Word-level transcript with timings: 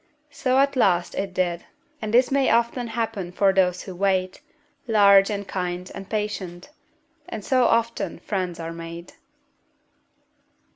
So 0.31 0.57
at 0.57 0.75
last 0.75 1.13
it 1.13 1.31
did; 1.31 1.63
and 2.01 2.11
this 2.11 2.31
may 2.31 2.49
often 2.49 2.87
happen 2.87 3.31
for 3.31 3.53
those 3.53 3.83
who 3.83 3.93
wait, 3.95 4.41
large 4.87 5.29
and 5.29 5.47
kind 5.47 5.91
and 5.93 6.09
patient; 6.09 6.71
and 7.29 7.45
so 7.45 7.65
often 7.65 8.17
friends 8.17 8.59
are 8.59 8.73
made." 8.73 9.13